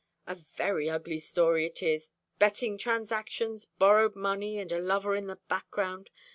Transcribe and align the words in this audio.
A 0.25 0.33
very 0.33 0.89
ugly 0.89 1.19
story 1.19 1.67
it 1.67 1.83
is 1.83 2.09
betting 2.39 2.79
transactions, 2.79 3.67
borrowed 3.77 4.15
money, 4.15 4.57
and 4.57 4.71
a 4.71 4.79
lover 4.79 5.13
in 5.13 5.27
the 5.27 5.37
background. 5.47 6.09